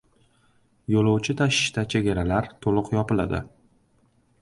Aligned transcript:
Yo‘lovchi 0.93 1.35
tashishda 1.43 1.85
chegaralar 1.95 2.51
to‘liq 2.67 2.93
yopiladi 3.01 3.47